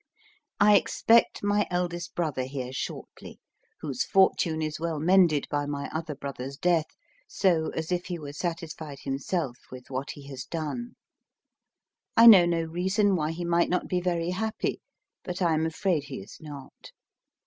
I 0.59 0.77
expect 0.77 1.43
my 1.43 1.67
eldest 1.69 2.15
brother 2.15 2.45
here 2.45 2.73
shortly, 2.73 3.39
whose 3.81 4.03
fortune 4.03 4.59
is 4.63 4.79
well 4.79 4.99
mended 4.99 5.45
by 5.51 5.67
my 5.67 5.91
other 5.93 6.15
brother's 6.15 6.57
death, 6.57 6.87
so 7.27 7.69
as 7.75 7.91
if 7.91 8.07
he 8.07 8.17
were 8.17 8.33
satisfied 8.33 9.01
himself 9.03 9.59
with 9.69 9.91
what 9.91 10.09
he 10.15 10.27
has 10.29 10.43
done, 10.43 10.95
I 12.17 12.25
know 12.25 12.47
no 12.47 12.63
reason 12.63 13.15
why 13.15 13.31
he 13.31 13.45
might 13.45 13.69
not 13.69 13.87
be 13.87 14.01
very 14.01 14.31
happy; 14.31 14.81
but 15.23 15.39
I 15.39 15.53
am 15.53 15.67
afraid 15.67 16.05
he 16.05 16.19
is 16.19 16.37
not. 16.39 16.93